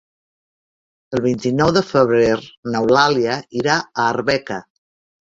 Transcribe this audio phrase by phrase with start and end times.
[1.17, 2.25] El vint-i-nou de febrer
[2.73, 4.63] n'Eulàlia irà a Arbeca.